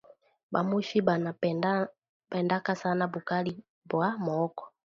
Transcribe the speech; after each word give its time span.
Ba 0.51 0.59
mushi 0.69 0.99
bana 1.07 1.31
pendaka 2.31 2.71
sana 2.81 3.03
bukali 3.13 3.53
bwa 3.89 4.09
mooko 4.25 4.63